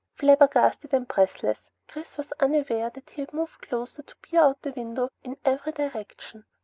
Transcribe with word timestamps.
Flabbergasted 0.15 0.95
and 0.95 1.07
breathless, 1.07 1.69
Chris 1.87 2.17
was 2.17 2.33
unaware 2.39 2.89
that 2.89 3.11
he 3.11 3.21
had 3.21 3.33
moved 3.33 3.61
closer 3.61 4.01
to 4.01 4.15
peer 4.15 4.41
out 4.41 4.59
the 4.63 4.71
window 4.71 5.11
in 5.23 5.37
every 5.45 5.71
direction. 5.71 6.43